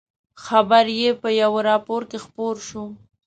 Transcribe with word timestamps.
خبر 0.45 0.85
یې 0.99 1.09
په 1.21 1.29
یوه 1.41 1.59
راپور 1.69 2.01
کې 2.09 2.17
خپور 2.25 2.55
شو. 2.67 2.83